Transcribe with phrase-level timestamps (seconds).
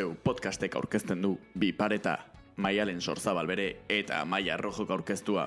[0.00, 2.14] zeu podcastek aurkezten du bi pareta,
[2.56, 5.44] maialen sorzabal bere eta maia rojok aurkeztua.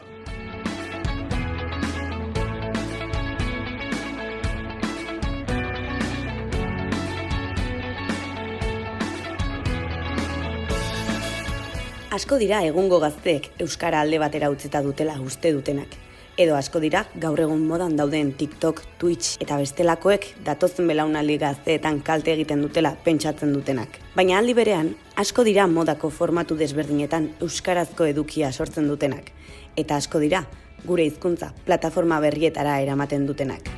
[12.13, 15.97] Asko dira egungo gazteek euskara alde batera utzeta dutela uste dutenak.
[16.33, 22.33] Edo asko dira gaur egun modan dauden TikTok, Twitch eta bestelakoek datozen belaunaldi gazteetan kalte
[22.33, 23.99] egiten dutela pentsatzen dutenak.
[24.15, 29.29] Baina aldi berean, asko dira modako formatu desberdinetan euskarazko edukia sortzen dutenak.
[29.77, 30.41] Eta asko dira,
[30.87, 33.69] gure hizkuntza plataforma berrietara eramaten dutenak.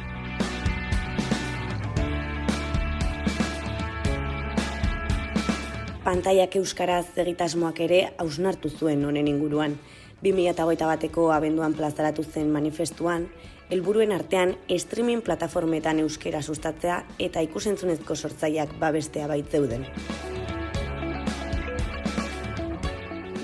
[6.07, 9.75] Pantaiak euskaraz egitasmoak ere hausnartu zuen honen inguruan.
[10.23, 13.27] 2008 bateko abenduan plazaratu zen manifestuan,
[13.69, 19.85] helburuen artean streaming plataformetan euskera sustatzea eta ikusentzunezko sortzaileak babestea baitzeuden.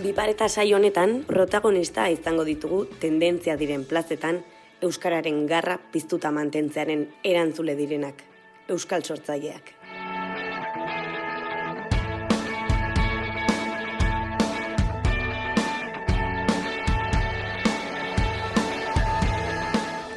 [0.01, 4.41] Bipareta saio honetan protagonista izango ditugu tendentzia diren plazetan
[4.81, 8.23] euskararen garra piztuta mantentzearen erantzule direnak,
[8.67, 9.80] euskal sortzaileak.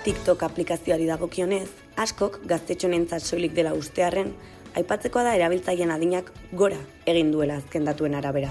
[0.05, 4.34] TikTok aplikazioari dagokionez, askok gaztetxonentzat soilik dela ustearren,
[4.77, 6.77] aipatzekoa da erabiltzaileen adinak gora
[7.08, 8.50] egin duela azken datuen arabera.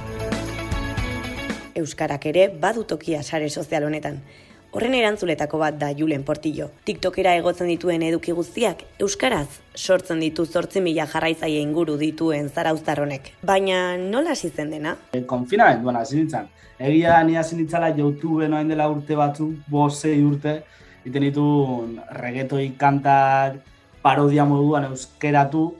[1.77, 4.17] Euskarak ere badu tokia sare sozial honetan.
[4.73, 6.71] Horren erantzuletako bat da Julen Portillo.
[6.89, 13.35] TikTokera egotzen dituen eduki guztiak euskaraz sortzen ditu 8 mila jarraitzaile inguru dituen zarauztar honek.
[13.45, 14.97] Baina nola hasi zen dena?
[15.13, 16.49] E, konfinamenduan hasi nintzen.
[16.79, 20.63] Egia ni hasi nintzala YouTube noain dela urte batzu, bosei urte,
[21.05, 21.45] iten ditu
[22.19, 23.61] regetoi kantak
[24.03, 25.71] parodia moduan euskeratu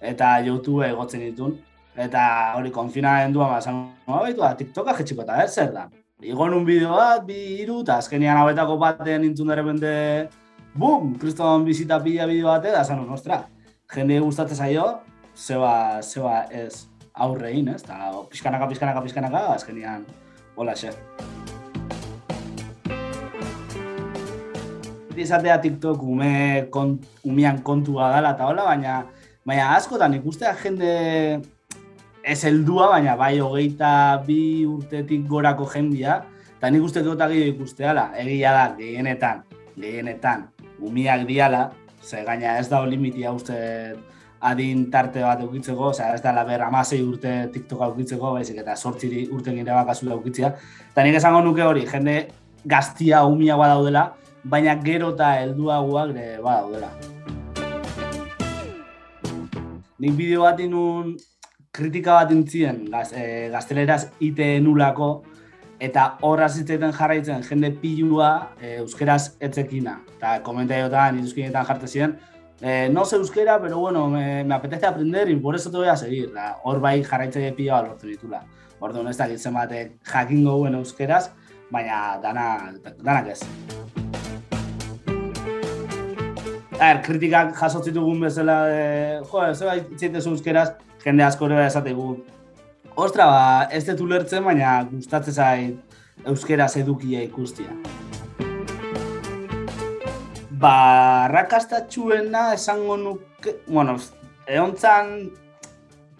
[0.00, 1.56] eta YouTube egotzen ditun.
[1.92, 5.88] Eta hori konfinamendua ma esan, no, baitu, TikToka jetxiko eta zer da.
[6.22, 9.92] Igo nun bideo bat, bi iru, eta azkenian hauetako batean nintzun dara bende,
[10.78, 13.42] bum, kriston bizita pila bideo bate, da esan, ostra,
[13.92, 14.86] jende gustatzen zaio,
[15.36, 17.82] zeba, zeba ez aurrein, ez?
[17.82, 20.06] Eta pixkanaka, pixkanaka, pixkanaka, azkenian,
[20.56, 20.94] hola, xe.
[25.18, 29.02] Izatea TikTok ume kont, umian kontua dela eta hola, baina
[29.44, 30.92] baina askotan ikustea jende
[32.22, 36.22] ez heldua, baina bai hogeita bi urtetik gorako jendia,
[36.58, 39.42] eta nik uste dut gehiago ikusteala, egia da, gehienetan,
[39.76, 40.46] gehienetan,
[40.80, 41.70] umiak diala,
[42.02, 43.58] ze gaina ez da limitia uste
[44.42, 48.74] adin tarte bat eukitzeko, osea ez da la ber amasei urte TikTok eukitzeko, baizik eta
[48.76, 50.50] sortzi urte gire bakazu eukitzea.
[50.90, 52.16] Eta nik esango nuke hori, jende
[52.66, 54.10] gaztia umia daudela,
[54.44, 56.90] baina gero eta helduagoak ere badaudela.
[60.02, 61.14] Nik bideo bat inun
[61.72, 65.12] kritika bat intzien gaz, e, gazteleraz ite nulako
[65.82, 70.00] eta horra zitzaiten jarraitzen jende pilua e, euskeraz etzekina.
[70.16, 72.18] Eta komentaiotan, iruzkinetan jarte ziren,
[72.60, 75.88] e, no sé euskera, pero bueno, me, me apetece aprender y por eso te voy
[75.88, 76.32] a seguir.
[76.62, 78.44] Hor bai jarraitzaile pila lortu ditula.
[78.82, 81.28] Orduan ez dakit zenbatek jakingo guen euskeraz,
[81.70, 84.01] baina dana, danak ez.
[86.82, 90.70] Er, kritikak jasotzen dugun bezala, e, jo, ez da, itzaitez euskeraz,
[91.04, 92.16] jende asko ere esategu.
[92.98, 97.76] Ostra, ba, ez dut ulertzen, baina gustatzen zait euskeraz edukia ikustia.
[100.64, 100.72] Ba,
[101.30, 103.94] rakastatxuena esango nuke, bueno,
[104.50, 104.74] egon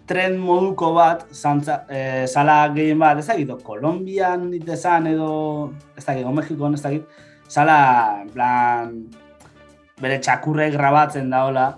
[0.06, 6.23] tren moduko bat, zantza, e, sala gehien bat, ez dakit, Kolombian ditezan edo, ez dakit,
[6.23, 8.94] o Mexikon, ez dakit, sala, plan,
[10.02, 11.70] bere txakurre grabatzen daola.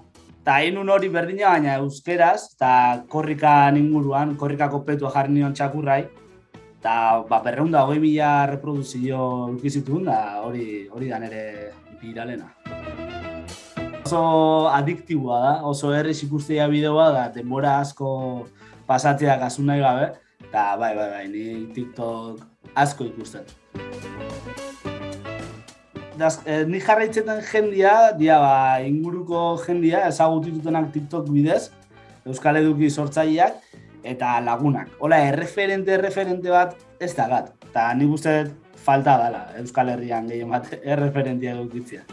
[0.44, 6.02] Eta hain hori berdina baina euskeraz, eta korrika inguruan, korrikako petua jarri nion txakurrai.
[6.80, 6.96] Eta
[7.28, 9.20] ba, berreun da hogei mila reproduzio
[9.54, 11.44] dukizitun, da hori, hori da nere
[12.00, 12.50] biralena.
[14.04, 14.20] Oso
[14.68, 18.10] adiktibua da, oso herri ikustea bideoa da, denbora asko
[18.86, 20.10] pasatzea kasu nahi gabe.
[20.44, 22.44] Eta bai, bai, bai, ni TikTok
[22.76, 23.48] asko ikusten
[26.16, 31.70] das, eh, ni jarraitzen jendia, dia ba, inguruko jendia, ezagutitutenak TikTok bidez,
[32.24, 33.58] Euskal Eduki sortzaileak,
[34.04, 34.90] eta lagunak.
[35.00, 37.50] Hola, erreferente, erreferente bat, ez da gat.
[37.70, 38.36] Eta nik uste
[38.84, 42.04] falta dela Euskal Herrian gehien bat erreferentia edukitzea.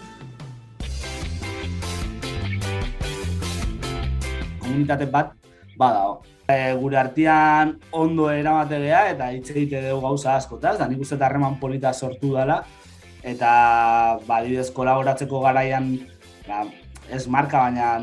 [4.62, 5.34] Komunitate bat,
[5.78, 6.06] bada,
[6.48, 11.60] e, gure artean ondo eramategea eta hitz egite dugu gauza askotaz, da nik uste harreman
[11.60, 12.62] polita sortu dela,
[13.24, 15.94] eta badidez kolaboratzeko garaian
[16.48, 16.66] ba,
[17.10, 18.00] ez marka baina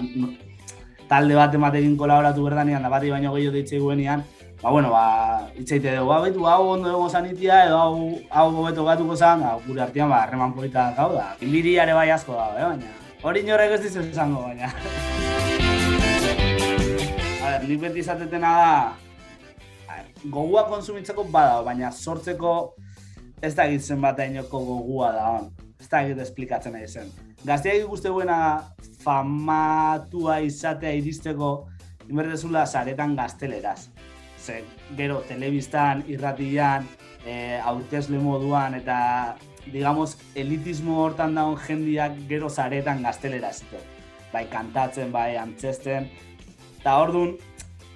[1.08, 4.22] talde bat ematekin kolaboratu berdanean, da bati baino gehiago ditzei guenean,
[4.62, 8.84] ba, bueno, ba, itzeite dugu, ba, betu, hau ondo egon zanitia, edo hau, hau gobeto
[8.84, 11.36] gatuko zan, ba, gure artean, ba, harreman polita gau da.
[11.40, 12.92] Ere bai asko da, eh, baina.
[13.22, 14.68] Hori inorrek ez dizu esango, baina.
[17.38, 18.72] A ber, nik beti izatetena da,
[20.26, 22.74] gogua konsumitzeko bada, baina sortzeko
[23.42, 25.50] ez da egitzen bat ainoko gogua da, on.
[25.78, 27.10] Ez da egit esplikatzen nahi zen.
[27.46, 28.38] Gazteak ikuste buena
[29.04, 31.68] famatua izatea iristeko,
[32.08, 33.88] inberdezula saretan gazteleraz.
[34.38, 34.62] Ze,
[34.96, 36.86] gero, telebistan, irratian,
[37.24, 39.36] e, aurkezle moduan, eta,
[39.70, 43.82] digamos, elitismo hortan daun jendiak gero zaretan gaztelera zito.
[44.32, 46.08] Bai, kantatzen, bai, antzesten.
[46.80, 47.36] Eta orduan,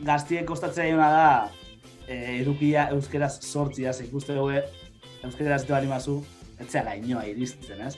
[0.07, 1.51] gaztiek kostatzea da,
[2.07, 4.63] e, edukia euskeraz sortzia, ze ikuste dugu,
[5.25, 6.19] euskeraz zito bali mazu,
[6.61, 7.97] etzeala inoa iristen, ez?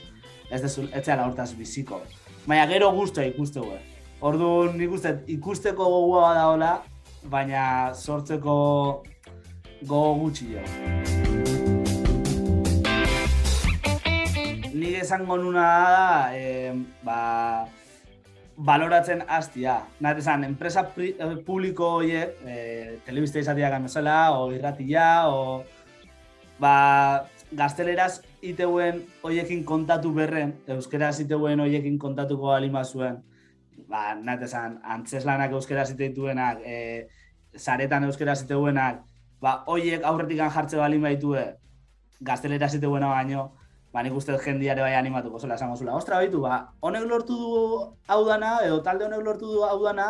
[0.50, 2.02] Ez dezu, etzeala hortaz biziko.
[2.46, 3.78] Baina gero guztua ikuste dugu.
[4.24, 6.72] Orduan, nik uste, ikusteko gogoa da hola,
[7.32, 8.56] baina sortzeko
[9.84, 10.64] gogo gutxi jo.
[14.74, 16.72] Nik esango nuna da, e,
[17.04, 17.18] ba,
[18.56, 19.80] baloratzen hastia.
[20.00, 22.58] Nahet esan, enpresa pri, eh, publiko horiek, e,
[23.06, 25.64] telebizte izatiak bezala, o irratia, o
[26.60, 26.74] ba,
[27.56, 33.20] gazteleraz iteuen hoiekin kontatu berren, euskeraz iteuen hoiekin kontatuko alima zuen,
[33.88, 37.08] ba, nahet esan, antzeslanak euskeraz iteituenak, e,
[37.56, 39.02] zaretan euskeraz iteuenak,
[39.40, 41.44] ba, hoiek aurretik jartze bali baitue,
[42.24, 43.52] gaztelera ziteuena baino,
[43.92, 45.94] ba, nik uste jendiare bai animatuko zela esango zula.
[45.94, 47.52] Ostra, baitu, ba, honek lortu du
[48.08, 50.08] hau dana, edo talde honek lortu du hau dana,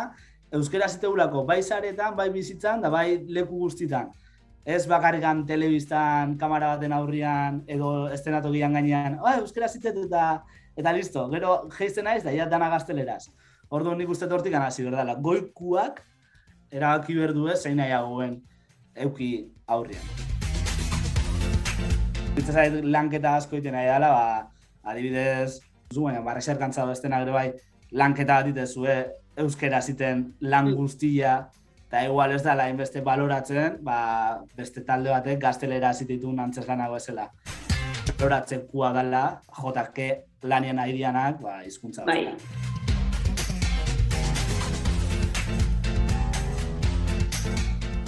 [0.55, 4.11] euskera ziteulako, bai zaretan, bai bizitzan, da bai leku guztitan.
[4.65, 10.39] Ez bakarrikan telebistan, kamera baten aurrian, edo estenatokian gainean, oh, euskera zitet eta,
[10.73, 13.27] eta listo, gero geizten naiz, da ja dana gazteleraz.
[13.69, 15.13] Ordu nik uste tortik hasi berdala.
[15.21, 16.01] Goikuak
[16.73, 17.93] erabaki berdu ez, zein nahi
[19.05, 19.29] euki
[19.67, 20.01] aurrian.
[22.33, 24.49] Bitza zait lanketa asko iten nahi dela, ba,
[24.89, 25.59] adibidez,
[25.93, 27.51] zu, baina, barra eserkantza bestenak ere bai,
[27.91, 28.97] lanketa bat ditezue,
[29.37, 31.43] euskera ziten lan guztia,
[31.87, 37.29] eta igual ez da inbeste baloratzen, ba, beste talde batek gaztelera zititu nantzez lanago ezela.
[38.17, 40.09] Baloratzen kua dela, JK
[40.43, 42.35] lanien aidianak, ba, izkuntza bai.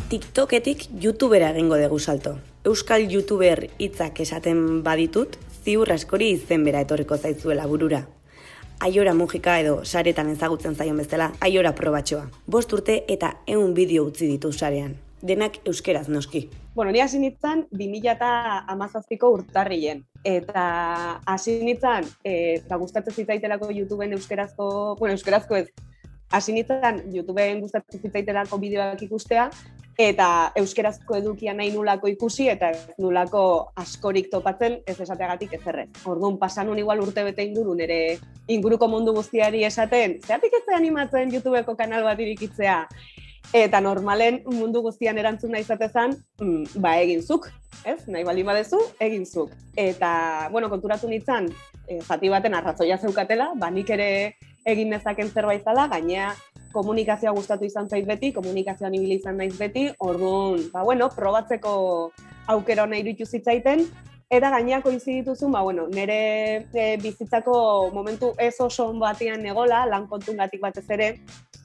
[0.07, 2.38] TikToketik YouTubera egingo dugu salto
[2.68, 8.03] euskal youtuber hitzak esaten baditut, ziur askori izen bera etorriko zaizuela burura.
[8.79, 12.27] Aiora mugika edo saretan ezagutzen zaion bezala, aiora probatxoa.
[12.45, 14.94] Bost urte eta eun bideo utzi ditu sarean.
[15.25, 16.44] Denak euskeraz noski.
[16.75, 18.29] Bueno, ni hasi nintzen 2000 eta
[18.69, 20.03] amazazpiko urtarrien.
[20.24, 20.65] Eta
[21.25, 24.69] hasi nintzen, eta gustatzen zitzaitelako YouTubeen euskerazko,
[25.00, 25.65] bueno, euskerazko ez,
[26.29, 29.50] hasi nintzen YouTubeen gustatzen zitzaitelako bideoak ikustea,
[29.97, 32.69] eta euskerazko edukia nahi nulako ikusi eta
[33.01, 35.89] nulako askorik topatzen ez esateagatik ez errez.
[36.05, 41.75] Orduan, pasanun igual urte bete inguru nere inguruko mundu guztiari esaten, zeatik ez animatzen YouTubeko
[41.75, 42.83] kanal bat irikitzea,
[43.53, 47.50] eta normalen mundu guztian erantzun nahi zatezan, mm, ba egin zuk,
[47.86, 48.03] ez?
[48.07, 49.51] Nahi bali badezu, egin zuk.
[49.75, 51.50] Eta, bueno, konturatu nintzen,
[51.88, 56.33] e, jati baten arrazoia zeukatela, ba nik ere egin nezaken zerbait zala, gainea
[56.74, 61.71] komunikazioa gustatu izan zait beti, komunikazioan ibili izan naiz beti, orduan, ba, bueno, probatzeko
[62.53, 63.86] aukera hona irutu zitzaiten,
[64.29, 67.57] eta gaineak koizi dituzun, ba, bueno, nire e, bizitzako
[67.93, 71.12] momentu ez oso batean negola, lan kontungatik batez ere,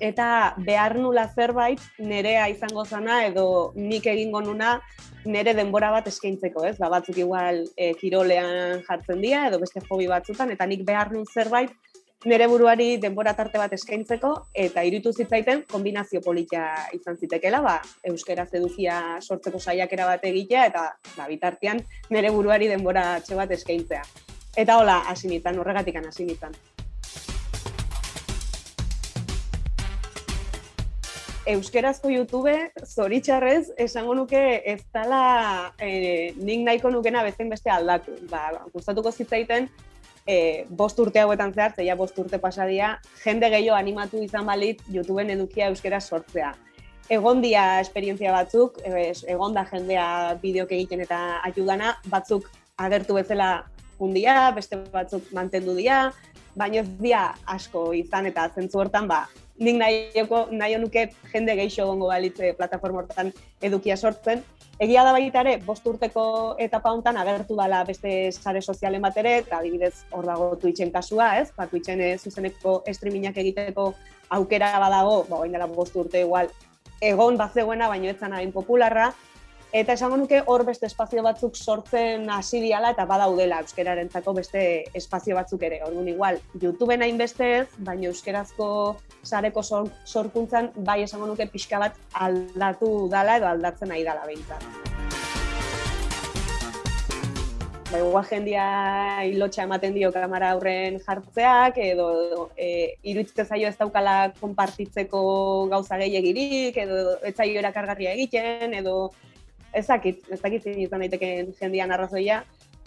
[0.03, 4.77] eta behar nula zerbait nerea izango zana edo nik egingo nuna
[5.25, 6.77] nere denbora bat eskaintzeko, ez?
[6.79, 11.27] Ba, batzuk igual e, kirolean jartzen dira edo beste hobi batzutan, eta nik behar nun
[11.27, 11.71] zerbait
[12.25, 14.29] nire buruari denbora tarte bat eskaintzeko
[14.65, 20.85] eta irutu zitzaiten kombinazio politia izan zitekela, ba, euskera edukia sortzeko saiakera bat egitea eta
[21.17, 24.05] ba, bitartean nire buruari denbora txe bat eskaintzea.
[24.57, 26.55] Eta hola, hasi nintzen, horregatik hasi nintzen.
[31.53, 32.53] Euskerazko YouTube,
[32.87, 38.15] zoritxarrez, esango nuke ez dala e, nik nahiko nukena bezen beste aldatu.
[38.31, 39.67] Ba, gustatuko zitzaiten,
[40.27, 45.31] e, bost urte hauetan zehar, zeia bost urte pasadia, jende gehiago animatu izan balit YouTubeen
[45.35, 46.53] edukia euskera sortzea.
[47.11, 50.07] Egon dia esperientzia batzuk, egon da jendea
[50.43, 52.49] bideok egiten eta ayudana, batzuk
[52.79, 53.65] agertu bezala
[54.03, 56.13] undia, beste batzuk mantendu dia,
[56.57, 59.27] baina ez dia asko izan eta zentzu hortan, ba,
[59.59, 64.43] nik nahioko, nahi nuke jende gehiago gongo balitze plataforma hortan edukia sortzen.
[64.81, 66.23] Egia da baita ere, bost urteko
[66.59, 71.37] etapa hontan agertu dala beste sare sozialen bat ere, eta adibidez hor dago Twitchen kasua,
[71.39, 71.51] ez?
[71.57, 73.93] Ba, Twitchen eh, zuzeneko streamingak egiteko
[74.31, 76.49] aukera badago, ba, dela bost urte igual,
[77.01, 79.13] egon bat zegoena, baino etzan hain popularra,
[79.73, 84.65] Eta esango nuke hor beste espazio batzuk sortzen hasi diala eta badaudela euskerarentzako beste
[85.01, 85.79] espazio batzuk ere.
[85.87, 88.67] Orduan igual, YouTubeen hain beste ez, baina euskerazko
[89.25, 94.69] sareko sor, sorkuntzan bai esango nuke pixka bat aldatu dala edo aldatzen nahi dala behintzat.
[97.89, 98.69] Ba, igual jendia
[99.33, 105.27] ilotxa ematen dio kamera aurren jartzeak, edo e, iruditzen zaio ez daukala konpartitzeko
[105.73, 108.97] gauza gehiagirik, edo ez zaio erakargarria egiten, edo
[109.73, 112.43] ezakit, ezakit izan daiteken jendian arrazoia.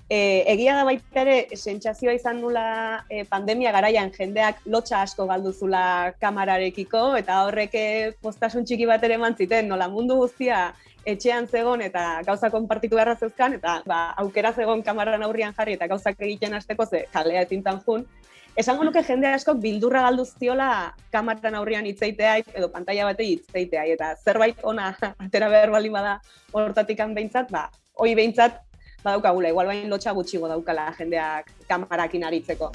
[0.06, 2.66] E, egia da baita ere, sentsazioa izan nula
[3.10, 7.74] e, pandemia garaian jendeak lotxa asko galduzula kamararekiko, eta horrek
[8.22, 10.68] postasun txiki bat ere mantziten, nola mundu guztia
[11.06, 15.90] etxean zegon eta gauza konpartitu beharra zeuzkan, eta ba, aukera zegon kamaran aurrian jarri eta
[15.90, 18.06] gauzak egiten hasteko ze kalea ezintan jun,
[18.56, 24.14] esango nuke jende asko bildurra galdu ziola kameran aurrian hitzeitea edo pantalla batei hitzeitea eta
[24.16, 24.94] zerbait ona
[25.26, 26.20] atera behar baldin bada
[26.54, 27.68] hortatik behintzat, ba,
[28.00, 28.62] hoi behintzat
[29.04, 32.72] badaukagula, igual bain lotxa gutxigo daukala jendeak kamarakin aritzeko.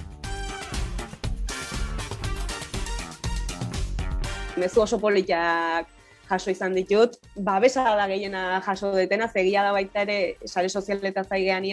[4.60, 5.88] Mezu oso politiak
[6.28, 11.64] jaso izan ditut, ba, da gehiena jaso detena, zegia da baita ere, sare sozialeta zaigean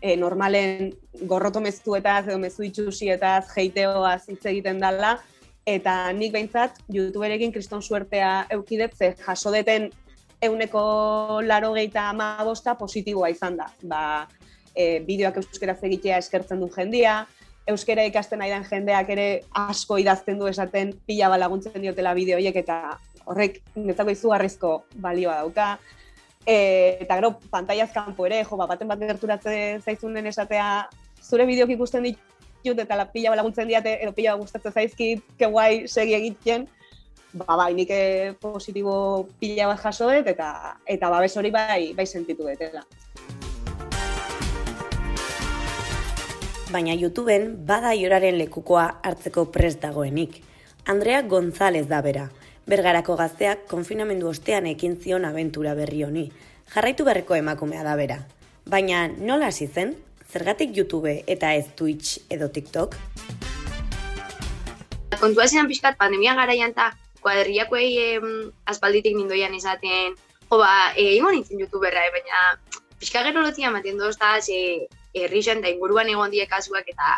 [0.00, 0.92] e, normalen
[1.26, 5.16] gorroto mezuetaz edo mezu itxusietaz, jeiteoaz hitz egiten dela,
[5.68, 9.90] eta nik behintzat, youtuberekin kriston suertea eukidetze jaso deten
[10.42, 10.82] euneko
[11.44, 13.66] laro gehieta amagosta positiboa izan da.
[13.82, 14.02] Ba,
[14.74, 17.24] e, bideoak euskeraz egitea eskertzen du jendia,
[17.68, 23.60] euskera ikasten nahi jendeak ere asko idazten du esaten pila balaguntzen diotela bideoiek eta horrek
[23.76, 25.76] netzako izugarrizko balioa dauka.
[26.48, 30.88] Eta gero, pantaiaz kanpo ere, jo, ba, baten bat gerturatzen zaizun den esatea,
[31.20, 35.84] zure bideok ikusten ditut eta la pila laguntzen diate, edo pila gustatzen zaizkit, ke guai
[35.84, 36.64] segi egiten,
[37.34, 37.92] ba, bai, nik
[38.40, 42.80] positibo pila bat jaso dut, eta, eta babes hori bai, bai sentitu dut,
[46.72, 50.42] Baina YouTubeen bada ioraren lekukoa hartzeko prest dagoenik.
[50.88, 52.26] Andrea González da bera,
[52.68, 56.26] Bergarako gazteak konfinamendu ostean ekin zion abentura berri honi.
[56.68, 58.18] Jarraitu berreko emakumea da bera.
[58.68, 59.94] Baina nola hasi zen?
[60.28, 62.96] Zergatik YouTube eta ez Twitch edo TikTok?
[65.16, 66.90] Kontua zean pixkat pandemia garaian eta
[67.22, 68.26] kuadriakoei eh,
[68.68, 70.18] aspalditik nindoian izaten
[70.50, 72.42] jo ba, e, ingo nintzen youtuberra, eh, baina
[73.00, 77.16] pixka gero lotia maten doz da, ze errixen da inguruan egon die kasuak eta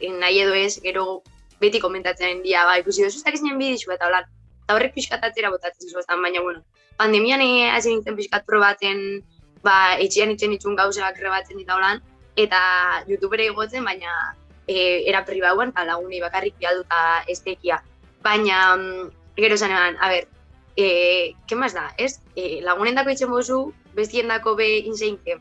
[0.00, 1.22] eh, nahi edo ez, gero
[1.58, 4.30] beti komentatzen dia, ba, ikusi dozu ez dakiz nien bidizu eta holan,
[4.64, 6.62] eta horrek pixkatatzera botatzen zuen, baina, bueno,
[6.96, 7.42] pandemian
[7.74, 9.22] hasi nintzen pixkat probaten,
[9.62, 12.02] ba, etxean itxen itxun gauzak grebatzen eta holan,
[12.36, 12.60] eta
[13.08, 14.34] youtubere egotzen, baina
[14.66, 17.82] e, era pribauan, eta laguni bakarrik bialduta estekia.
[18.22, 20.28] Baina, mm, gero zan eban, a ber,
[20.76, 22.20] e, ke maz da, ez?
[22.36, 23.60] E, lagunen dako itxen bozu,
[23.96, 25.38] bestien dako be inseinke,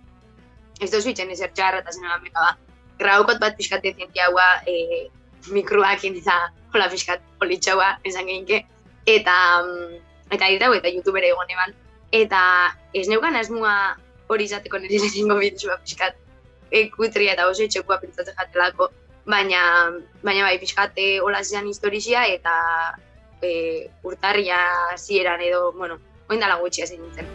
[0.82, 2.58] ez dozu itxen ezer txarra eta zen eban beka ba.
[3.02, 5.08] Graukot bat pixkate zientiaua, e,
[5.50, 6.38] mikroak eta
[6.74, 8.66] hola pixkat politxaua, esan gehinke
[9.06, 10.00] eta mm,
[10.32, 11.76] eta dira eta youtubere egon eban
[12.12, 12.42] eta
[12.94, 13.76] ez neukan asmoa
[14.28, 16.16] hori izateko nire lehenengo bidezua pixkat
[16.72, 18.92] ekutria eta oso etxekua pentsatzen jatelako
[19.26, 19.62] baina
[20.24, 22.54] baina bai pixkat e, hola zizan historizia eta
[23.42, 24.58] e, urtarria
[24.98, 27.28] zieran edo, bueno, oindala gutxia zein nintzen.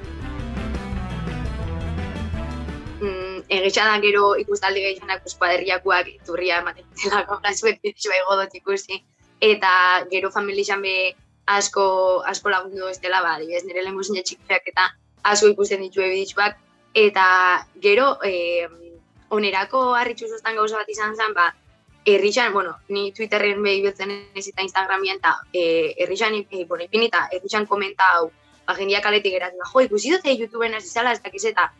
[3.00, 3.42] Mm,
[3.74, 9.02] da gero ikustaldi gehienak eskuaderriakoak iturria ematen zelako, brazuek bidezua egodot ikusi.
[9.40, 11.14] Eta gero familizan be
[11.46, 14.90] asko asko lagundu ez dela, ba, adibidez, nire lehen guzine txikiak eta
[15.22, 16.58] asko ikusten ditu ebiditzuak.
[16.96, 17.26] Eta
[17.82, 18.66] gero, e,
[19.30, 21.50] onerako harritxu zoztan gauza bat izan zen, ba,
[22.06, 27.06] errixan, bueno, ni Twitterren behi biltzen ez eta Instagramien, eta e, errixan, e, bueno, ipin
[27.08, 28.30] eta errixan komenta hau,
[28.66, 31.70] ba, jendiak aletik eratzen, jo, ikusi dute YouTubeen ez izala, ez dakiz eta,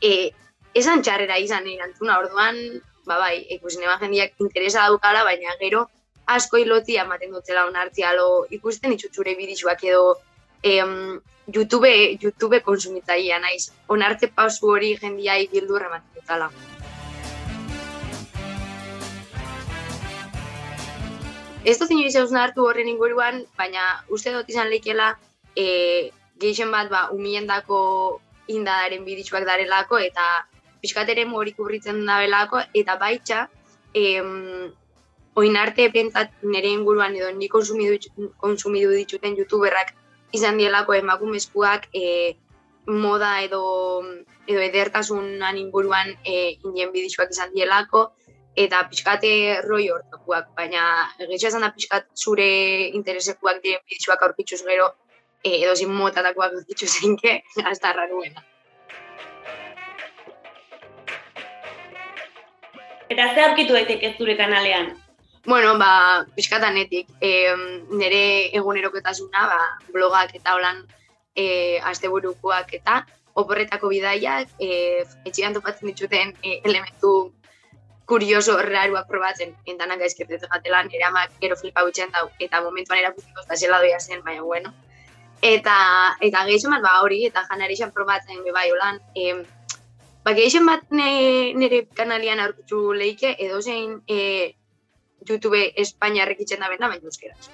[0.00, 0.30] e,
[0.74, 2.60] esan txarrera izan erantzuna, orduan,
[3.06, 5.88] ba, bai, ikusi neba jendiak interesa daukala, baina gero,
[6.26, 10.16] asko ilotia ematen dutzela onartzia lo ikusten itxutxure bidizuak edo
[10.62, 11.20] em,
[11.52, 13.70] YouTube, YouTube konsumitzaia naiz.
[13.88, 16.50] Onartze pausu hori jendiai bildu ematen dutela.
[21.64, 25.12] Ez dut inoiz eus hartu horren inguruan, baina uste dut izan leikela
[25.56, 26.10] e,
[26.40, 30.46] geixen bat ba, umiendako indadaren biditzuak darelako eta
[30.80, 33.42] pixkateren morik urritzen da belako eta baitxa
[33.94, 34.72] em,
[35.36, 37.98] oin arte bentzat nire inguruan edo ni konsumidu,
[38.38, 39.94] konsumidu dituten youtuberrak
[40.32, 42.36] izan dielako emakumezkoak e,
[42.86, 43.62] moda edo
[44.46, 48.08] edo edertasunan inguruan e, indien bidixuak izan dielako,
[48.56, 49.32] eta pixkate
[49.66, 50.82] roi hortakuak, baina
[51.18, 52.48] egitea esan da pixkat zure
[52.98, 54.88] interesekuak diren bidixuak aurkituz gero,
[55.44, 58.42] e, edo zin motatakoak aurkituz zeinke, hasta raruena.
[63.10, 64.92] Eta ze aurkitu daiteke zure kanalean?
[65.46, 67.30] Bueno, ba, pixkatanetik, e,
[67.96, 69.60] nire eguneroketasuna, ba,
[69.92, 70.82] blogak eta holan
[71.34, 73.00] e, asteburukoak eta
[73.40, 77.32] oporretako bidaiak, e, etxian topatzen dituten e, elementu
[78.04, 83.56] kurioso raruak probatzen, entanak gaizkertetu jatelan, eramak gero flipa gutxen dau, eta momentuan erakutiko eta
[83.56, 84.74] zela doia zen, baina bueno.
[85.40, 85.76] Eta,
[86.20, 89.42] eta bat ba, hori, eta janari probatzen, bai, holan, e,
[90.20, 94.52] Ba, gehixen bat nire kanalian aurkutzu leike, edo zein e,
[95.28, 97.50] YouTube Espainia rekitzen da benda, baina euskeraz.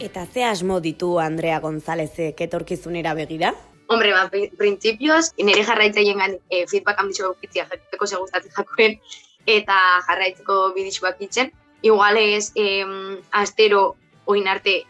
[0.00, 3.54] Eta ze asmo ditu Andrea Gonzálezek etorkizunera begira?
[3.88, 4.26] Hombre, ba,
[4.58, 8.98] printzipioz, nire jarraitzaien gan e, feedback handitxo gaukitzia jakiteko ze gustatzen jakoen,
[9.46, 9.78] eta
[10.08, 11.52] jarraitzeko bidixuak itzen.
[11.82, 14.82] Igual ez, em, astero, oin arte,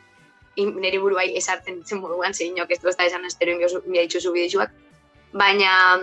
[0.56, 4.72] nire buru bai esartzen ditzen moduan, zein inok ez da esan estero inbio ditxuzu bidizuak.
[5.32, 6.00] Baina,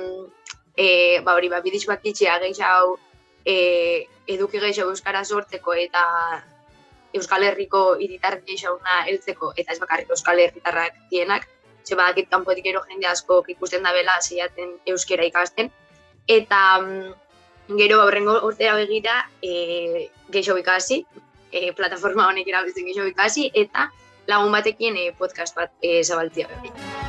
[0.77, 2.97] e, ba hori, ba, bidizuak itxea gehiago,
[3.45, 6.03] e, eduki gehiago Euskara sortzeko eta
[7.13, 11.47] Euskal Herriko iritar gehiaguna heltzeko eta ez bakarrik Euskal Herritarrak dienak,
[11.85, 15.71] ze badakit kanpotik ero jende asko ikusten da bela zeiaten euskera ikasten.
[16.27, 16.61] Eta
[17.67, 21.03] gero aurrengo urtera begira e, gehiago ikasi,
[21.51, 23.89] e, plataforma honek erabiltzen gehiago ikasi, eta
[24.27, 27.02] lagun batekin e, podcast bat e, zabaltzia behi.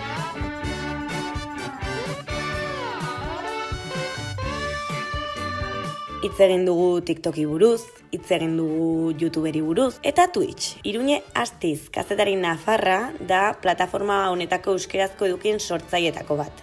[6.24, 10.78] Hitz egin dugu TikToki buruz, hitz egin dugu YouTuberi buruz, eta Twitch.
[10.88, 16.62] Iruñe Astiz, kazetari Nafarra, da plataforma honetako euskerazko edukin sortzaietako bat.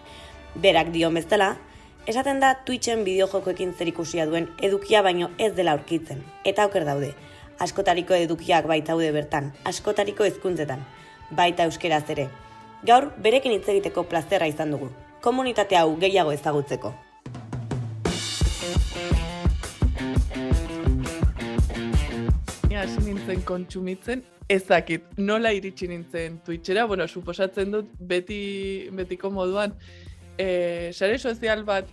[0.63, 1.51] Berak dio bezala,
[2.09, 6.25] esaten da Twitchen bideojokoekin zerikusia duen edukia baino ez dela aurkitzen.
[6.43, 7.11] Eta oker daude,
[7.61, 10.81] askotariko edukiak baitaude bertan, askotariko hezkuntzetan,
[11.29, 12.31] baita euskeraz ere.
[12.81, 14.89] Gaur, berekin hitz egiteko plazerra izan dugu,
[15.21, 16.95] komunitate hau gehiago ezagutzeko.
[22.81, 28.39] Hasi nintzen kontsumitzen, ezakit, nola iritsi nintzen Twitchera, bueno, suposatzen dut beti,
[28.97, 29.75] betiko moduan,
[30.41, 31.89] e, sare sozial bat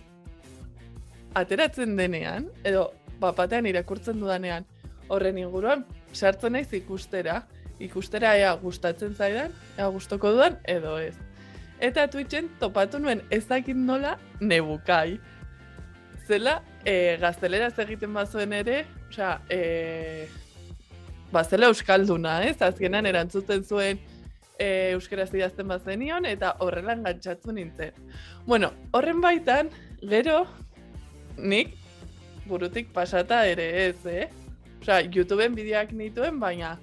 [1.37, 2.87] ateratzen denean, edo
[3.21, 4.65] bapatean irakurtzen dudanean,
[5.13, 7.43] horren inguruan sartzen naiz ikustera,
[7.79, 11.13] ikustera ea gustatzen zaidan, ea gustoko dudan edo ez.
[11.79, 15.19] Eta Twitchen topatu nuen ezakit nola nebukai.
[16.25, 20.27] Zela, e, gazteleraz egiten bazuen ere, osea, e,
[21.31, 22.57] ba, zela euskalduna, ez?
[22.61, 23.99] Azkenan erantzuten zuen
[24.59, 27.95] e, euskeraz idazten bazenion, eta horrela engantzatu nintzen.
[28.47, 30.43] Bueno, horren baitan, gero,
[31.37, 31.75] nik
[32.49, 34.27] burutik pasata ere ez, eh?
[34.79, 36.77] Osa, YouTubeen bideoak nituen, baina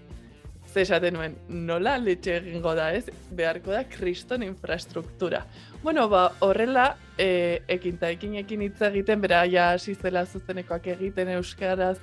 [0.73, 3.07] ze esaten nuen, nola letxe egingo da, ez?
[3.33, 5.47] Beharko da kriston infrastruktura.
[5.83, 11.97] Bueno, ba, horrela, e, ekinta ekin ekin hitz egiten, bera ja zela zuzenekoak egiten euskaraz,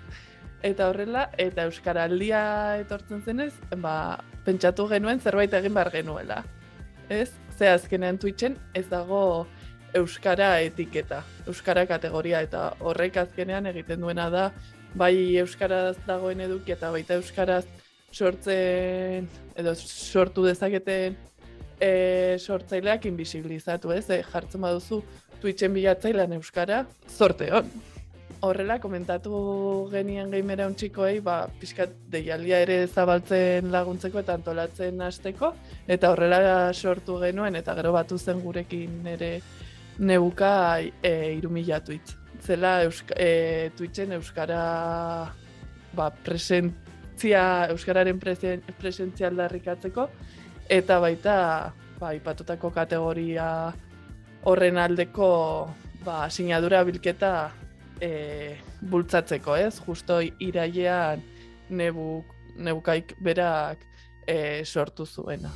[0.64, 2.44] eta horrela, eta euskaraldia
[2.82, 6.44] etortzen zenez, ba, pentsatu genuen zerbait egin behar genuela.
[7.12, 7.30] Ez?
[7.58, 9.46] Ze azkenean Twitchen ez dago
[9.94, 14.48] euskara etiketa, euskara kategoria, eta horrek azkenean egiten duena da
[14.96, 17.66] bai euskaraz dagoen eduki eta baita euskaraz
[18.14, 21.18] sortzen edo sortu dezaketen
[21.82, 24.06] e, sortzaileak invisibilizatu, ez?
[24.10, 25.04] E, jartzen baduzu
[25.42, 27.68] Twitchen bilatzailean euskara, zorte hon.
[28.44, 29.38] Horrela, komentatu
[29.92, 35.54] genien gaimera untxikoei, ba, pixkat deialdia ere zabaltzen laguntzeko eta antolatzen hasteko
[35.88, 39.38] eta horrela sortu genuen, eta gero batu zen gurekin ere
[40.00, 45.32] neuka e, irumila Twitch zela euska, e, Twitchen euskara
[45.96, 50.08] ba, presentzia, euskararen presen, presentzia aldarrikatzeko
[50.70, 51.38] eta baita
[52.00, 53.48] ba, ipatutako kategoria
[54.44, 55.30] horren aldeko
[56.04, 57.34] ba, sinadura bilketa
[58.04, 58.58] e,
[58.92, 59.80] bultzatzeko, ez?
[59.88, 61.24] Justo irailean
[61.72, 62.22] nebu,
[62.60, 63.88] nebukaik berak
[64.28, 65.56] e, sortu zuena.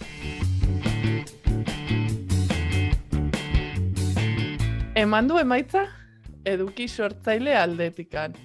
[4.98, 5.86] Eman du emaitza?
[6.48, 8.36] eduki sortzaile aldetikan.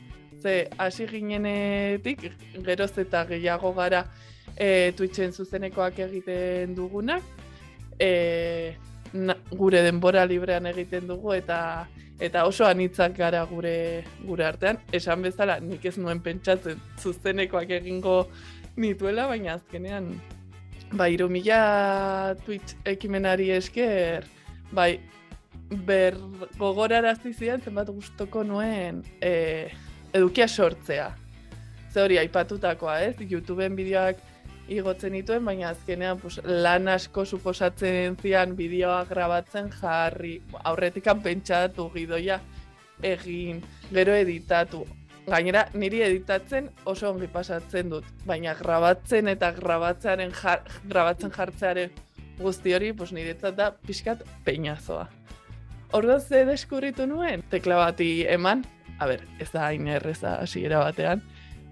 [0.42, 2.24] Ze, hasi ginenetik,
[2.66, 4.02] geroz eta gehiago gara
[4.56, 7.22] e, Twitchen zuzenekoak egiten dugunak,
[8.00, 8.74] e,
[9.51, 11.87] gure denbora librean egiten dugu eta
[12.22, 14.79] eta oso anitzak gara gure gure artean.
[14.92, 18.29] Esan bezala, nik ez nuen pentsatzen zuzenekoak egingo
[18.77, 20.12] nituela, baina azkenean
[21.11, 24.27] iru mila Twitch ekimenari esker,
[24.72, 25.01] bai,
[25.87, 26.18] ber
[26.59, 29.70] gogorarazi zian zenbat gustoko nuen e,
[30.12, 31.11] edukia sortzea.
[31.92, 33.16] Ze hori aipatutakoa, ez?
[33.20, 34.20] YouTubeen bideoak
[34.78, 42.40] igotzen dituen, baina azkenean pues, lan asko suposatzen zian bideoa grabatzen jarri, aurretikan pentsatu gidoia
[43.02, 44.85] egin, gero editatu.
[45.26, 51.92] Gainera, niri editatzen oso ongi pasatzen dut, baina grabatzen eta grabatzearen jar, grabatzen jartzearen
[52.40, 55.06] guzti hori, pues, niretzat da pixkat peinazoa.
[55.92, 57.44] Ordo ze deskurritu nuen?
[57.50, 58.64] Tekla bati eman,
[58.98, 61.22] a ber, ez da hain erreza hasiera batean,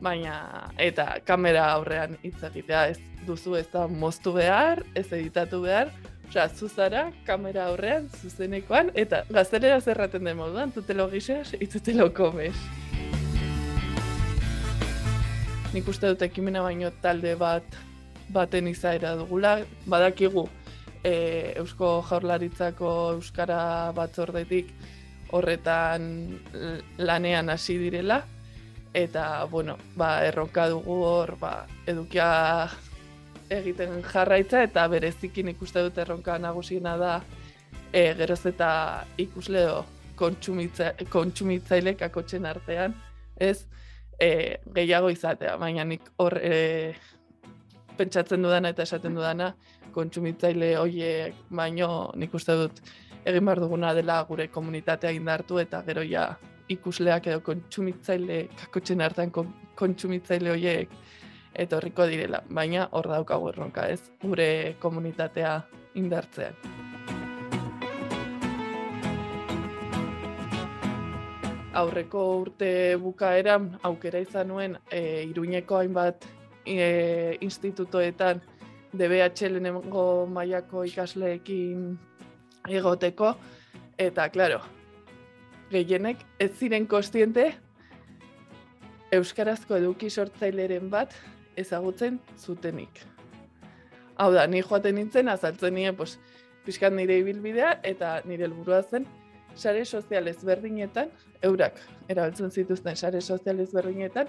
[0.00, 0.34] baina
[0.78, 5.90] eta kamera aurrean hitz egitea ez duzu ez da moztu behar, ez editatu behar,
[6.28, 12.56] osea, zuzara kamera aurrean zuzenekoan eta gaztelera zerraten den moduan, tutelo gixas, itzutelo komes.
[15.74, 17.76] Nik uste dut ekimena baino talde bat
[18.30, 19.58] baten izaera dugula,
[19.90, 20.48] badakigu
[21.04, 21.12] e,
[21.58, 24.72] Eusko Jaurlaritzako Euskara batzordetik
[25.30, 26.04] horretan
[26.98, 28.24] lanean hasi direla,
[28.94, 32.68] eta, bueno, ba, erronka dugu hor, ba, edukia
[33.50, 37.14] egiten jarraitza, eta berezikin ikuste dut erronka nagusiena da,
[37.92, 38.70] e, geroz eta
[39.18, 39.84] ikusleo
[40.18, 42.94] kontsumitza, kontsumitzaile kakotxen artean,
[43.38, 43.66] ez,
[44.18, 46.94] e, gehiago izatea, baina nik hor e,
[47.96, 49.54] pentsatzen dudana eta esaten dudana,
[49.94, 52.82] kontsumitzaile horiek baino nik uste dut
[53.26, 56.28] egin behar duguna dela gure komunitatea indartu eta gero ja
[56.70, 59.32] ikusleak edo kontsumitzaile, kakotxen hartan
[59.78, 60.92] kontsumitzaile horiek
[61.64, 65.56] etorriko direla, baina hor daukagu erronka ez, gure komunitatea
[65.98, 66.54] indartzean.
[71.80, 76.26] Aurreko urte bukaeran aukera izan nuen e, Iruñeko hainbat
[76.66, 78.42] e, institutoetan
[78.90, 81.86] DBH lehenengo mailako ikasleekin
[82.68, 83.36] egoteko,
[83.98, 84.58] eta, klaro,
[85.70, 87.52] gehienek ez ziren kostiente
[89.14, 91.14] euskarazko eduki sortzaileren bat
[91.58, 93.02] ezagutzen zutenik.
[94.20, 96.18] Hau da, ni joaten nintzen, azaltzen nire, pues,
[96.66, 99.06] pixkat nire ibilbidea, eta nire helburua zen,
[99.56, 101.10] sare sozial ezberdinetan,
[101.42, 104.28] eurak erabiltzen zituzten sare sozial ezberdinetan,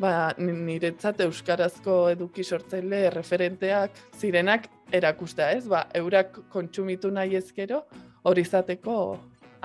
[0.00, 5.66] ba, niretzat euskarazko eduki sortzaile referenteak zirenak erakustea, ez?
[5.68, 7.82] Ba, eurak kontsumitu nahi ezkero,
[8.24, 8.96] hori izateko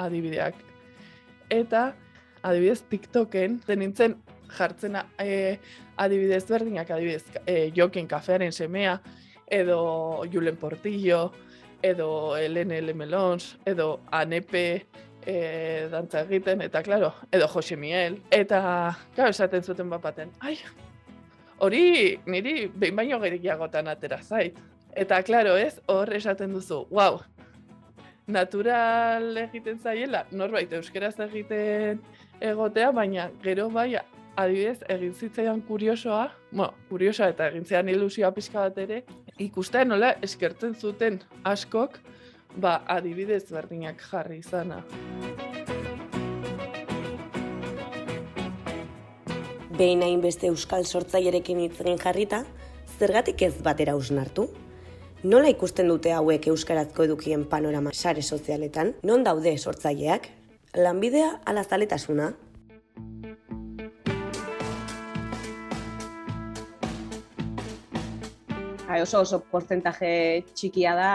[0.01, 0.70] adibideak
[1.51, 1.91] eta
[2.41, 4.15] adibidez TikToken nintzen
[4.57, 5.59] jartzen e,
[5.97, 8.99] adibidez berdinak, adibidez e, Jokin Kafearen semea,
[9.51, 11.31] edo Julen Portillo,
[11.83, 12.93] edo Elene L.
[12.93, 14.85] Melons, edo Anepe
[15.25, 18.61] e, dantza egiten, eta klaro, edo Jose Miel, eta,
[19.15, 20.57] klaro, esaten zuten bapaten, ai,
[21.61, 24.57] hori niri behin baino gehiagotan atera zait.
[24.91, 27.21] Eta, klaro, ez, hor esaten duzu, wow,
[28.27, 32.01] natural egiten zaiela, norbait euskeraz egiten
[32.41, 33.95] egotea, baina gero bai
[34.39, 39.03] adibidez egin zitzaidan kuriosoa, bueno, kuriosoa eta egin zean ilusioa pixka bat ere,
[39.39, 41.99] ikusten nola eskertzen zuten askok,
[42.57, 44.81] ba adibidez berdinak jarri izana.
[49.77, 52.43] Behin hainbeste euskal sortzailerekin hitz jarrita,
[52.99, 54.49] zergatik ez batera usnartu?
[55.21, 58.95] Nola ikusten dute hauek euskarazko edukien panorama sare sozialetan?
[59.05, 60.23] Non daude sortzaileak?
[60.73, 62.31] Lanbidea ala zaletasuna?
[68.87, 71.11] Bai, oso oso porcentaje txikia da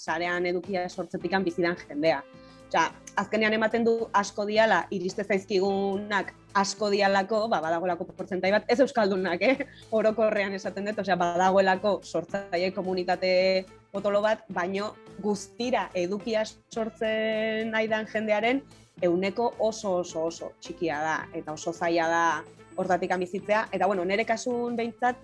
[0.00, 2.22] sarean edukia sortzetikan bizidan jendea.
[2.70, 2.86] Osea,
[3.20, 9.42] azkenean ematen du asko diala iriste zaizkigunak asko dialako, ba, badagoelako porzentai bat, ez euskaldunak,
[9.42, 9.66] eh?
[9.94, 13.32] orokorrean esaten dut, osea, badagoelako sortzaile komunitate
[13.92, 18.62] potolo bat, baino guztira edukia sortzen nahi dan jendearen
[19.02, 22.26] euneko oso oso oso txikia da, eta oso zaila da
[22.76, 25.18] hortatik bizitzea, eta bueno, nire kasun behintzat,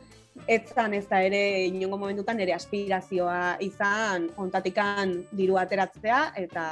[0.46, 6.66] ez zan ez da ere inongo momentutan nire aspirazioa izan ontatikan diru ateratzea eta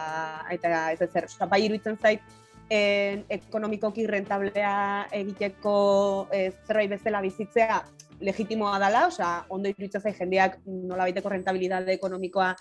[0.55, 2.23] eta ez ez zer, bai iruditzen zait
[2.71, 7.83] en, ekonomikoki rentablea egiteko e, zerbait bezala bizitzea
[8.21, 12.53] legitimoa dela, osea, ondo iruditzen zait jendeak nola baiteko rentabilidade ekonomikoa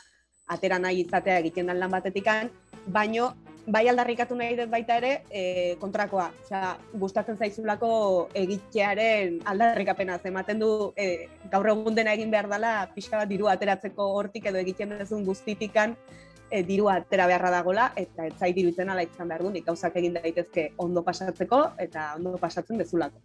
[0.53, 2.51] atera nahi izatea egiten dan lan batetikan,
[2.87, 3.33] baino
[3.67, 5.41] bai aldarrikatu nahi dut baita ere e,
[5.81, 6.29] kontrakoa.
[6.45, 6.69] Osea,
[7.01, 7.89] gustatzen zaizulako
[8.37, 14.07] egitearen aldarrikapena ematen du e, gaur egun dena egin behar dela pixka bat diru ateratzeko
[14.19, 15.97] hortik edo egiten duzun guztitikan
[16.49, 19.95] e, dirua atera beharra dagola, eta ez zait iruditzen ala izan behar du, nik gauzak
[19.99, 23.21] egin daitezke ondo pasatzeko, eta ondo pasatzen bezulako.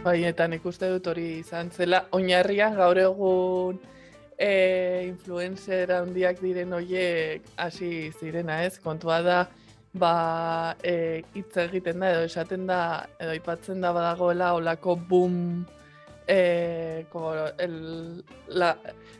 [0.00, 3.80] Bai, eta nik uste dut hori izan zela, oinarrian gaur egun
[4.40, 4.52] e,
[5.10, 9.40] influencer handiak diren horiek hasi zirena ez, kontua da,
[9.92, 10.14] ba,
[10.82, 12.80] e, hitz egiten da edo esaten da,
[13.20, 15.36] edo aipatzen da badagoela olako boom,
[16.32, 18.78] e, como el, la,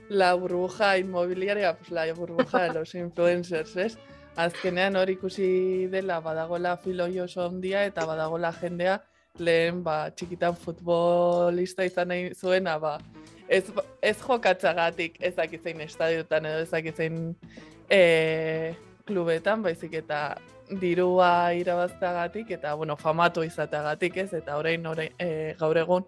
[0.09, 3.99] la burbuja inmobiliaria, pues la burbuja de los influencers, ez?
[4.37, 9.01] Azkenean hori ikusi dela badagoela filoi oso ondia eta badagoela jendea
[9.43, 13.01] lehen ba, txikitan futbolista izan nahi zuena, ba,
[13.49, 13.65] ez,
[14.01, 17.19] ez jokatzagatik ezakizein estadiotan edo ezakizein
[17.91, 18.01] e,
[19.11, 20.39] klubetan, baizik eta
[20.81, 26.07] dirua irabazteagatik eta bueno, famatu izateagatik ez, eta orain, orain e, gaur egun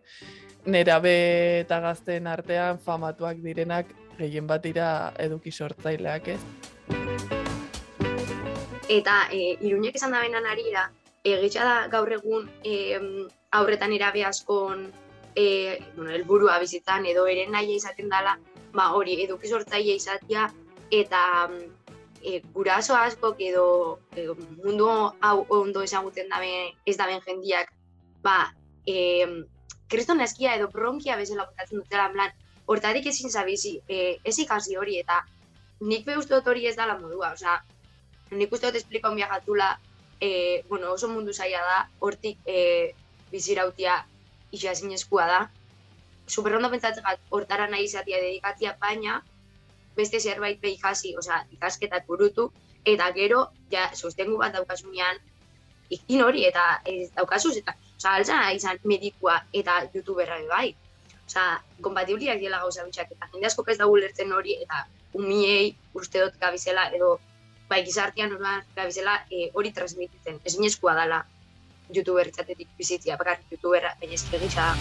[0.65, 6.41] nerabe eta gazten artean famatuak direnak gehien bat dira eduki sortzaileak ez.
[8.89, 10.89] Eta e, iruñek esan da benan arira,
[11.25, 12.99] egitxa da gaur egun e,
[13.59, 14.91] aurretan erabe askon
[15.35, 18.37] e, bueno, elburua bizitzan edo ere nahi izaten dela,
[18.73, 20.49] ba hori eduki sortzaile izatea
[20.91, 21.23] eta
[22.23, 24.29] e, guraso asko edo e,
[24.65, 24.89] mundu
[25.21, 26.53] hau ondo ezagutzen dabe
[26.87, 27.73] ez daben jendiak,
[28.23, 28.53] ba
[28.87, 29.27] e,
[29.93, 32.33] kriston eskia edo bronkia bezala botatzen dutela, plan,
[32.73, 35.21] hortarik ezin zabizi, e, ez ikasi hori eta
[35.83, 37.59] nik be uste dut hori ez dala modua, osea,
[38.33, 39.73] nik uste dut espliko viajatula,
[40.21, 42.95] e, bueno, oso mundu zaila da, hortik e,
[43.33, 43.99] bizirautia
[44.53, 45.41] isa zinezkoa da.
[46.29, 49.21] Superrondo pentsatzen bat, hortara nahi izatea dedikatzia, baina
[49.97, 52.49] beste zerbait behi ikasi, osea, ikasketak burutu,
[52.89, 55.19] eta gero, ja, sostengu bat daukasunean,
[55.93, 60.75] ikin hori, eta ez daukasuz, eta, osea, alza izan medikua eta youtuberra bai.
[61.27, 64.85] Osea, kompatibliak dira gauza bitxak, eta jende asko ez da ulertzen hori, eta
[65.15, 67.19] umiei uste dut gabizela, edo,
[67.69, 68.35] bai, gizartian
[68.77, 71.25] gabizela e, hori transmititzen, ez dala
[71.95, 74.75] youtuber itzatetik bizitzia, bakar youtuberra bainezke gisa.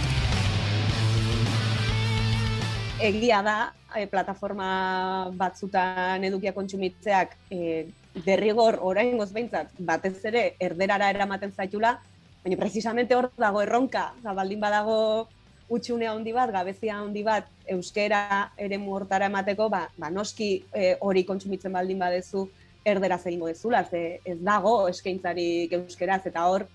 [3.02, 7.88] Egia da, e, plataforma batzutan edukia kontsumitzeak e,
[8.26, 12.00] derrigor orain behintzat batez ere erderara eramaten zaitula,
[12.44, 15.28] baina precisamente hor dago erronka, baldin badago
[15.72, 21.24] utxune handi bat, gabezia handi bat, euskera ere hortara emateko, ba, ba noski e, hori
[21.24, 22.50] kontsumitzen baldin badezu
[22.84, 26.66] erdera zeingo dezula, ze ez dago eskaintzarik euskeraz, eta hor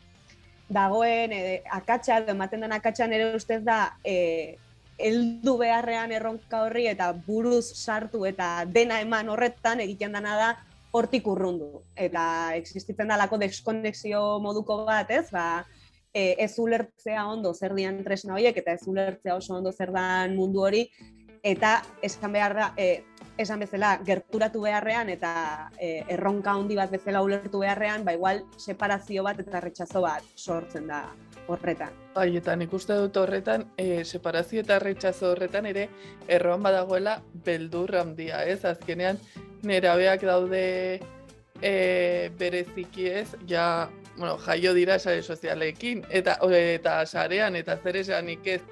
[0.68, 4.56] dagoen e, akatsa, ematen den akatsa nire ustez da e,
[4.96, 10.50] eldu beharrean erronka horri eta buruz sartu eta dena eman horretan egiten dena da
[10.96, 11.82] hortik urrundu.
[11.96, 15.28] Eta existitzen dalako deskonexio moduko bat, ez?
[15.34, 15.64] Ba,
[16.16, 20.36] e, ez ulertzea ondo zer dian tresna horiek eta ez ulertzea oso ondo zer dan
[20.38, 20.86] mundu hori
[21.46, 23.04] eta esan behar da, e,
[23.38, 25.32] esan bezala, gerturatu beharrean eta
[25.78, 30.88] e, erronka handi bat bezala ulertu beharrean, ba igual separazio bat eta retxazo bat sortzen
[30.88, 31.04] da
[31.48, 31.92] horretan.
[32.14, 35.88] Bai, eta nik uste dut horretan, e, separazio eta retxazo horretan ere
[36.28, 38.64] erroan badagoela beldur handia, ez?
[38.64, 39.20] Azkenean,
[39.62, 40.64] nerabeak daude
[41.60, 41.74] e,
[42.38, 48.62] bereziki ez, ja, bueno, jaio dira sare sozialekin, eta, eta sarean, eta zer esanik ez,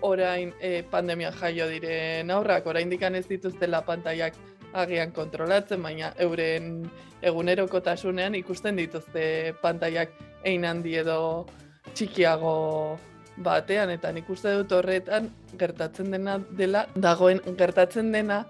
[0.00, 4.36] orain e, pandemia jaio diren aurrak, orain dikan ez dituztela pantaiak
[4.72, 6.84] agian kontrolatzen, baina euren
[7.22, 10.12] egunerokotasunean ikusten dituzte pantaiak
[10.44, 11.46] ein handi edo
[11.94, 12.98] txikiago
[13.40, 18.44] batean, eta nik uste dut horretan gertatzen dena dela, dagoen gertatzen dena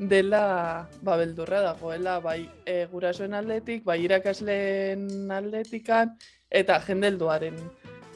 [0.00, 6.14] dela babeldurra dagoela, bai e, gurasoen aldetik, bai irakasleen aldetikan,
[6.50, 7.58] eta jendelduaren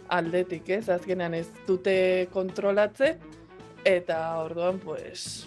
[0.08, 0.88] aldetik, ez?
[0.88, 3.14] Azkenean ez dute kontrolatze
[3.84, 5.46] eta orduan pues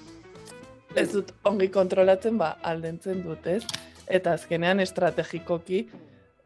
[0.97, 3.63] ez dut ongi kontrolatzen ba aldentzen dut, ez?
[4.08, 5.88] Eta azkenean estrategikoki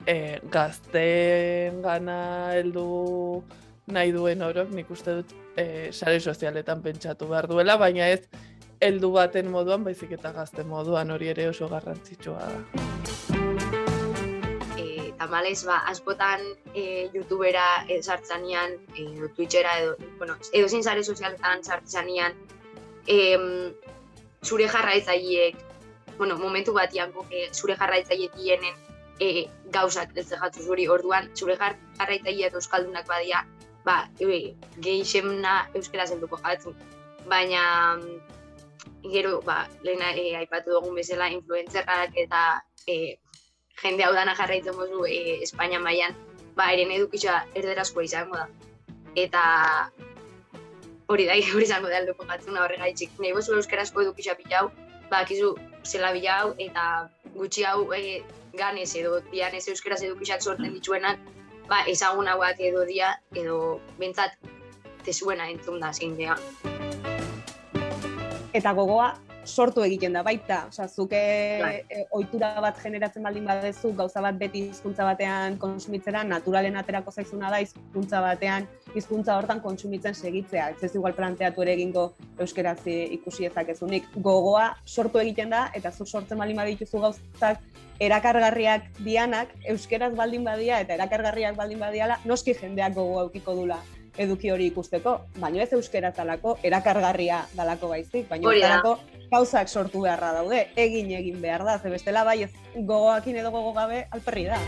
[0.07, 3.43] e, gazteen gana heldu
[3.91, 8.21] nahi duen orok nik uste dut e, sare sozialetan pentsatu behar duela, baina ez
[8.81, 12.89] heldu baten moduan, baizik eta gazte moduan hori ere oso garrantzitsua da.
[15.21, 16.41] Tamalez, ba, askotan
[16.73, 22.33] e, youtubera edo sartzanean, edo twitchera edo, bueno, edo zin zare sozialetan sartzanean,
[23.05, 23.37] e,
[24.41, 25.59] zure jarraitzaileek,
[26.17, 28.73] bueno, momentu batian e, zure jarraitzaile dienen
[29.21, 33.43] e, gauzak ez jatzu zuri, orduan, zure jarraitzaile eta euskaldunak badia,
[33.85, 34.55] ba, e,
[34.87, 36.73] geixemna euskera zenduko jatzu.
[37.29, 37.63] Baina,
[39.13, 42.41] gero, ba, lehena e, aipatu dugun bezala, influentzerrak eta
[42.87, 43.17] e,
[43.81, 46.17] jende hau dana jarraitzen bozu e, Espainia mailan
[46.55, 48.47] ba, eren edukitza erderazkoa izango da.
[49.17, 49.43] Eta
[51.11, 53.17] hori da, hori zango da aldo kokatzen horregaitzik.
[53.19, 54.69] Nahi bozu euskarazko edukisa pilau,
[55.11, 55.55] bakizu
[55.85, 56.85] zela bilau eta
[57.35, 58.21] gutxi hau e,
[58.57, 61.19] ganez edo dianez euskaraz edukisak sortzen dituenak,
[61.69, 64.37] ba, ezagunagoak edo dia, edo bentsat
[65.05, 66.37] tezuena entzun da zein dea.
[68.53, 69.13] eta gogoa
[69.45, 74.67] sortu egiten da baita, osea zuke e, ohitura bat generatzen baldin badezu, gauza bat beti
[74.69, 80.69] hizkuntza batean kontsumitzera, naturalen aterako zaizuna da hizkuntza batean, hizkuntza hortan kontsumitzen segitzea.
[80.75, 84.09] Ez ez igual planteatu ere egingo euskeraz ikusi ezakezunik.
[84.15, 87.63] Gogoa sortu egiten da eta zuk sortzen baldin badituzu gauzak
[88.01, 93.81] erakargarriak dianak, euskeraz baldin badia eta erakargarriak baldin badiala, noski jendeak gogoa eukiko dula
[94.17, 100.33] eduki hori ikusteko, baino ez euskeraz dalako, erakargarria dalako baizik, baina horretarako gauzak sortu beharra
[100.35, 104.59] daude, egin egin behar da, ze bestela bai ez gogoakin edo gogo gabe alperri da.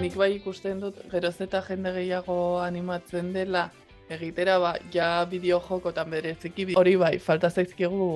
[0.00, 3.66] Nik bai ikusten dut, geroz eta jende gehiago animatzen dela,
[4.08, 8.08] egitera ba, ja bideo jokotan bereziki hori bai, falta zaizkigu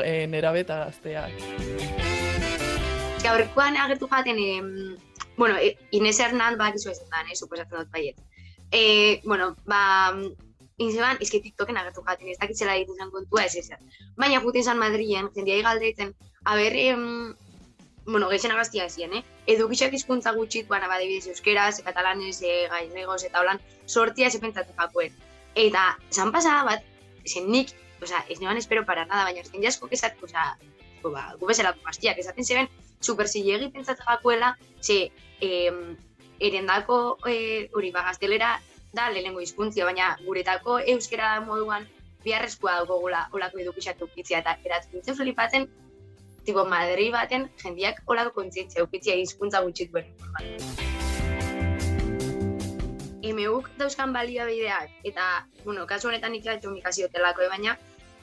[0.00, 1.36] e, nerabe eta gazteak.
[3.16, 4.72] Eske aurrekoan agertu jaten, em,
[5.36, 8.16] bueno, e, Inés Hernán bakizu ez da, eh, suposatzen dut baiet.
[8.72, 10.14] E, bueno, ba,
[10.76, 13.68] Inzeban, eske TikToken agertu jaten, ez dakitzela egiten zen kontua ez ez.
[14.20, 16.12] Baina juten zan Madrilen, jendiai galdetzen,
[16.44, 17.06] aber, em,
[18.04, 19.22] bueno, geixen agaztia ezien, eh?
[19.54, 25.16] Edukixak hizkuntza gutxit, bana badibidez euskeraz, katalanez, e, gaizegoz eta holan, sortia ez pentsatu jakoen.
[25.54, 26.84] Eta, zan pasada bat,
[27.24, 30.46] zen nik, osea, ez neban espero para nada, baina jende asko kezat, osea,
[31.02, 32.68] ba, gu bezalako gaztiak, esaten zeben,
[33.00, 35.10] super zilegi pentsatzen jakuela, ze,
[35.40, 35.96] em,
[36.38, 38.58] erendako, e, hori, ba, gaztelera
[38.96, 41.86] da lehenengo hizkuntzia, baina guretako euskera moduan
[42.24, 45.66] biharrezkoa daukagula olako edukixak eukitzia, eta eratzen nintzen flipatzen,
[46.48, 50.08] tipo, Madri baten jendiak olako kontzientzia eukitzia hizkuntza gutxit duen.
[53.36, 55.26] MUk dauzkan baliabideak, eta,
[55.64, 57.76] bueno, kasu honetan ikera komunikazio telako, eh, baina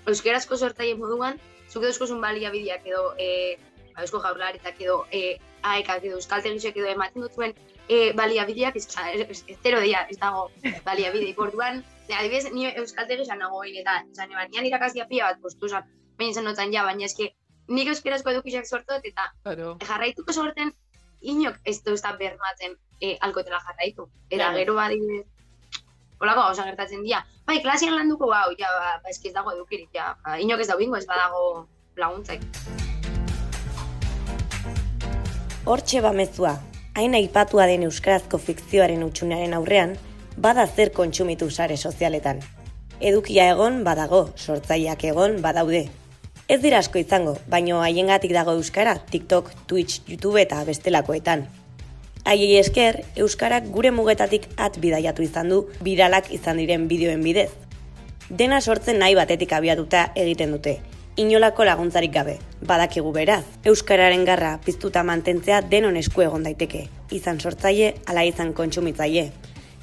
[0.08, 3.58] euskerazko sortzaile moduan, zuk dauzkozun baliabideak edo, e,
[4.02, 5.38] eusko jaurlaritzak edo, e,
[5.74, 7.54] aekak edo euskaltegisek edo ematen dutuen
[7.90, 10.50] e, baliabideak, ez, ez, ez, zero dira, ez dago
[10.86, 15.70] baliabide, orduan, de, adibidez, ni euskaltegisan nagoen, eta, zan, eban, nian irakazia pila bat postu,
[15.70, 17.34] zan, baina izan notan ja, baina eske,
[17.68, 19.78] nik euskerazko edukizak sortot, eta Claro.
[19.88, 20.74] jarraituko sorten,
[21.22, 24.10] inok ez du bermatzen e, alkotela jarraitu.
[24.30, 24.58] Eta Claro.
[24.58, 25.26] gero badibidez,
[26.20, 27.26] holako gauza gertatzen dira.
[27.46, 30.68] Bai, klasian landuko hau, ja, ba, ba, eski ez dago edukirik, ja, ba, inok ez
[30.68, 32.42] da bingo ez badago laguntzaik.
[35.66, 36.58] Hortxe bamezua,
[36.96, 39.96] hain aipatua den euskarazko fikzioaren utxunaren aurrean,
[40.38, 42.40] bada zer kontsumitu sare sozialetan.
[43.02, 45.88] Edukia egon badago, sortzaileak egon badaude.
[46.48, 51.48] Ez dira asko izango, baino haiengatik dago euskara TikTok, Twitch, YouTube eta bestelakoetan.
[52.26, 57.50] Haiei esker, euskarak gure mugetatik at bidaiatu izan du biralak izan diren bideoen bidez.
[58.30, 60.78] Dena sortzen nahi batetik abiatuta egiten dute,
[61.18, 62.38] inolako laguntzarik gabe.
[62.66, 69.30] Badakigu beraz, euskararen garra piztuta mantentzea denon esku egon daiteke, izan sortzaile ala izan kontsumitzaile.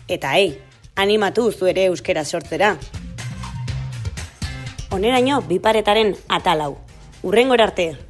[0.09, 0.55] Eta ei,
[0.97, 2.77] animatu zu ere euskera sortzera.
[4.91, 6.77] Oneraino biparetaren atalau.
[7.23, 8.10] Urrengor arte!